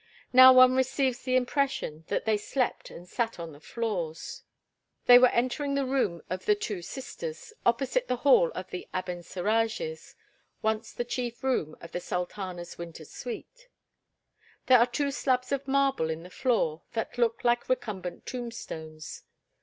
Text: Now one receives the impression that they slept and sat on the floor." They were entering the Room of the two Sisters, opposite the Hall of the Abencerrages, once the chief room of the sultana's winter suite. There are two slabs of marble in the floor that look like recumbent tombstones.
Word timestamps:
Now 0.33 0.51
one 0.51 0.73
receives 0.75 1.19
the 1.19 1.35
impression 1.35 2.05
that 2.07 2.25
they 2.25 2.35
slept 2.35 2.89
and 2.89 3.07
sat 3.07 3.39
on 3.39 3.51
the 3.51 3.59
floor." 3.59 4.15
They 5.05 5.19
were 5.19 5.27
entering 5.27 5.75
the 5.75 5.85
Room 5.85 6.23
of 6.27 6.45
the 6.45 6.55
two 6.55 6.81
Sisters, 6.81 7.53
opposite 7.67 8.07
the 8.07 8.15
Hall 8.25 8.49
of 8.55 8.71
the 8.71 8.87
Abencerrages, 8.95 10.15
once 10.63 10.91
the 10.91 11.05
chief 11.05 11.43
room 11.43 11.75
of 11.81 11.91
the 11.91 11.99
sultana's 11.99 12.79
winter 12.79 13.05
suite. 13.05 13.67
There 14.65 14.79
are 14.79 14.87
two 14.87 15.11
slabs 15.11 15.51
of 15.51 15.67
marble 15.67 16.09
in 16.09 16.23
the 16.23 16.31
floor 16.31 16.81
that 16.93 17.19
look 17.19 17.43
like 17.43 17.69
recumbent 17.69 18.25
tombstones. 18.25 19.21